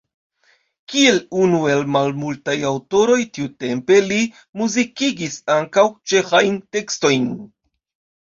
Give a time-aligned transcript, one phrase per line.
[0.91, 4.17] Kiel unu el malmultaj aŭtoroj tiutempe li
[4.61, 7.29] muzikigis ankaŭ ĉeĥajn tekstojn.